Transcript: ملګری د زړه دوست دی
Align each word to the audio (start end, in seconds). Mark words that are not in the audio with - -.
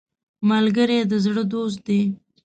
ملګری 0.49 0.99
د 1.11 1.13
زړه 1.25 1.43
دوست 1.53 1.79
دی 1.87 2.01